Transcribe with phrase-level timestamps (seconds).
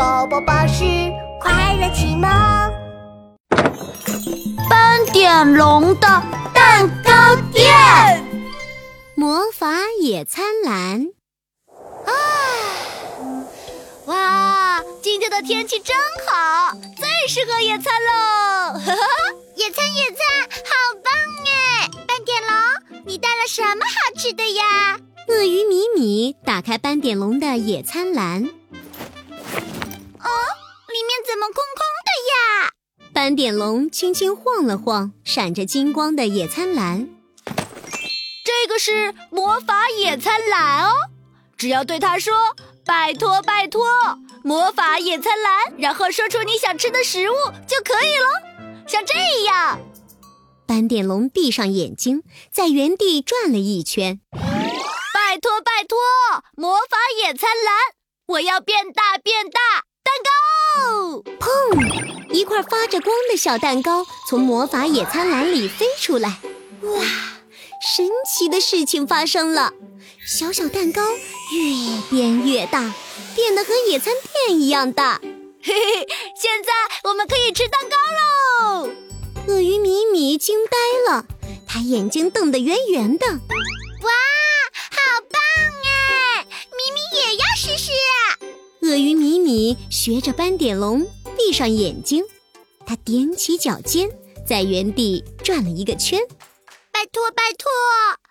[0.00, 0.82] 宝宝巴士
[1.38, 2.22] 快乐启蒙。
[4.66, 6.22] 斑点龙的
[6.54, 7.70] 蛋糕店，
[9.14, 9.68] 魔法
[10.00, 11.06] 野餐篮。
[12.06, 12.10] 啊！
[14.06, 15.94] 哇，今天的天气真
[16.26, 18.80] 好，最适合野餐喽！
[19.54, 21.12] 野餐野餐，好棒
[21.44, 21.90] 耶！
[22.08, 24.98] 斑点龙，你带了什么好吃的呀？
[25.28, 28.48] 鳄鱼米米打开斑点龙的野餐篮，
[30.22, 30.28] 哦，
[30.88, 32.70] 里面怎么空空的呀？
[33.12, 37.08] 斑点龙轻轻晃了晃闪着金光的野餐篮，
[38.44, 40.92] 这个是魔法野餐篮哦，
[41.56, 42.32] 只要对它说
[42.86, 43.84] “拜托拜托，
[44.44, 47.34] 魔法野餐篮”，然后说出你想吃的食物
[47.66, 49.80] 就可以了，像这样。
[50.66, 54.20] 斑点龙闭上眼睛，在原地转了一圈。
[54.32, 55.98] 拜托拜托，
[56.56, 57.74] 魔法野餐篮，
[58.26, 59.60] 我要变大变大，
[60.80, 61.22] 蛋糕！
[61.38, 62.32] 砰！
[62.32, 66.38] 一块发着光的小蛋糕从魔法野餐篮里飞出来。
[66.82, 67.04] 哇！
[67.82, 69.72] 神奇的事情发生了，
[70.26, 71.02] 小小蛋糕
[71.52, 72.94] 越变越大，
[73.34, 74.12] 变得和野餐
[74.46, 75.20] 垫一样大。
[75.62, 76.70] 嘿嘿，现在
[77.04, 77.96] 我们可以吃蛋糕
[78.78, 78.90] 喽！
[79.48, 81.26] 鳄鱼米米惊呆了，
[81.66, 83.26] 他眼睛瞪得圆圆的。
[88.90, 91.06] 鳄鱼米米学着斑点龙，
[91.38, 92.24] 闭上眼睛，
[92.84, 94.10] 它踮起脚尖，
[94.44, 96.18] 在原地转了一个圈。
[96.90, 97.70] 拜托拜托，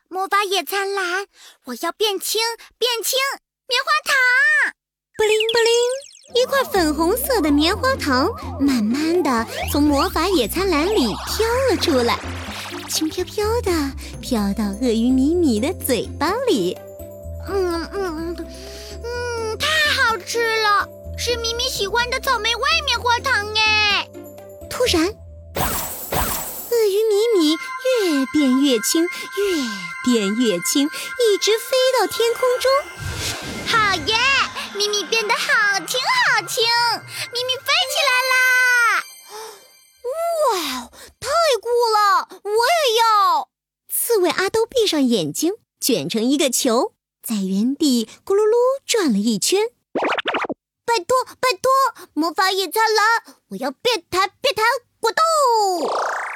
[0.09, 1.25] 魔法野餐篮，
[1.63, 2.41] 我要变轻
[2.77, 3.17] 变轻，
[3.69, 4.13] 棉花糖！
[5.17, 8.29] 布灵布灵，一块粉红色的棉花糖
[8.59, 12.19] 慢慢的从魔法野餐篮里飘了出来，
[12.89, 13.71] 轻飘飘的
[14.19, 16.77] 飘到鳄鱼米米的嘴巴里。
[17.47, 18.35] 嗯嗯。
[21.21, 24.07] 是咪咪喜欢的草莓味棉花糖哎！
[24.69, 29.09] 突然，鳄鱼咪咪越变越轻，越
[30.05, 32.71] 变越轻，一直飞到天空中。
[33.67, 34.15] 好耶！
[34.75, 36.63] 咪咪变得好轻好轻，
[37.33, 39.03] 咪咪飞起来啦！
[40.53, 41.27] 哇，太
[41.59, 42.29] 酷了！
[42.43, 43.49] 我也要。
[43.89, 49.65] 刺猬阿兜闭上眼睛，卷成一个球，在原地咕噜噜转了一圈。
[50.89, 51.69] 拜托，拜托，
[52.15, 54.65] 魔法野餐篮，我要变弹变弹
[54.99, 55.21] 果冻！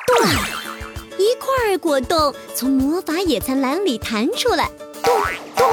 [0.06, 1.18] 咚！
[1.18, 4.70] 一块果冻从魔法野餐篮里弹出来，
[5.04, 5.12] 咚
[5.56, 5.68] 咚，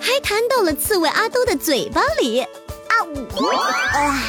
[0.00, 2.38] 还弹到了刺猬阿兜的嘴巴里。
[2.40, 3.46] 啊呜！
[3.48, 4.22] 啊！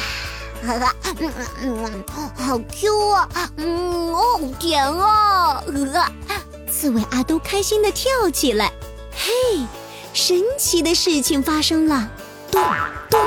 [0.66, 5.62] 哈哈，好 Q 啊，嗯，好甜啊！
[5.64, 8.72] 呃，刺猬阿兜开心的跳起来。
[9.12, 9.64] 嘿，
[10.12, 12.10] 神奇的事情发生了！
[12.52, 12.62] 咚
[13.08, 13.18] 咚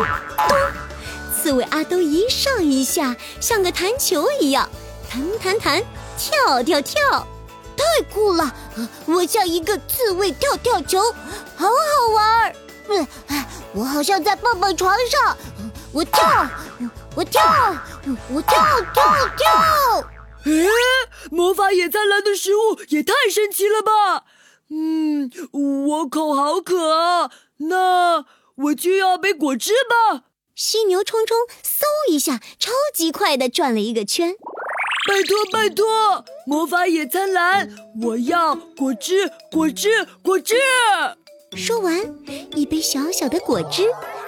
[0.47, 0.55] 咚！
[1.35, 4.69] 刺猬阿兜一上一下，像个弹球一样，
[5.09, 5.83] 弹弹弹，
[6.15, 7.27] 跳跳跳，
[7.75, 7.83] 太
[8.13, 8.53] 酷了！
[9.07, 11.01] 我像一个刺猬跳跳球，
[11.55, 12.55] 好好玩儿。
[13.73, 15.35] 我好像在蹦蹦床上，
[15.91, 16.47] 我跳，
[17.15, 17.41] 我跳，
[18.31, 18.55] 我跳
[18.93, 19.03] 跳
[19.35, 20.07] 跳。
[20.45, 20.67] 哎，
[21.31, 24.25] 魔法野餐篮的食物也太神奇了吧！
[24.69, 25.31] 嗯，
[25.87, 28.23] 我口好渴啊，那。
[28.55, 30.23] 我就要杯果汁吧！
[30.55, 34.35] 犀牛冲冲嗖一下，超级快的转了一个圈。
[35.07, 37.69] 拜托拜托，魔法野餐篮，
[38.01, 40.55] 我要果汁果汁果汁！
[41.57, 42.15] 说完，
[42.55, 43.83] 一杯小小的果汁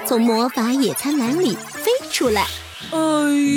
[0.06, 2.46] 从魔法野餐篮里飞出来。
[2.92, 3.00] 哎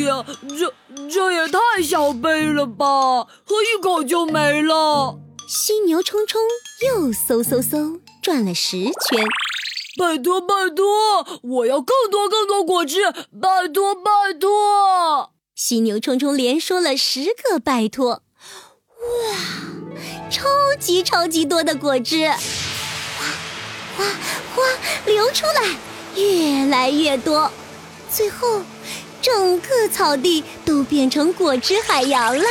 [0.06, 0.25] 呀，
[0.56, 0.72] 这
[1.09, 3.25] 这也太小杯了吧！
[3.44, 5.19] 喝一口就没了。
[5.48, 6.41] 犀牛冲冲
[6.86, 9.26] 又嗖嗖嗖转了十圈。
[9.98, 13.10] 拜托拜托，我要更多更多果汁！
[13.10, 15.32] 拜托拜托！
[15.54, 18.22] 犀牛冲冲连说了十个拜托。
[19.00, 19.36] 哇，
[20.30, 20.48] 超
[20.78, 22.36] 级超级多的果汁，哗
[23.96, 24.04] 哗
[24.54, 24.62] 哗
[25.06, 25.76] 流出来，
[26.14, 27.50] 越来越多，
[28.10, 28.62] 最后
[29.20, 32.44] 整个草地都变成果汁海洋了。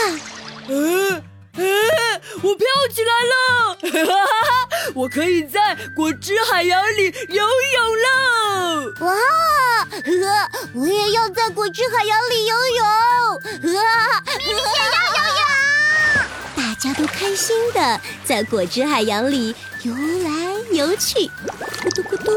[0.68, 1.24] 嗯。
[1.60, 3.34] 哎，我飘起来了！
[3.82, 7.44] 哈哈哈，我可以在果汁海洋里游
[7.76, 8.08] 泳了！
[9.02, 9.12] 哇，
[9.92, 12.86] 呵，我也要在果汁海洋里游泳！
[12.86, 13.68] 呵，
[14.38, 15.44] 咪咪也要游泳！
[16.56, 19.54] 大家都开心的在果汁海洋里
[19.84, 20.30] 游来
[20.72, 21.30] 游去，
[21.84, 22.32] 咕嘟咕嘟，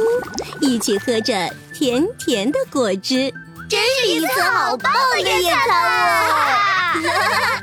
[0.60, 3.32] 一起喝着甜甜的果汁，
[3.68, 7.62] 真是一次好棒的野餐啊！